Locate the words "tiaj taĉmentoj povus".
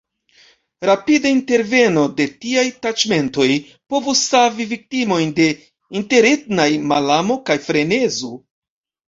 2.45-4.25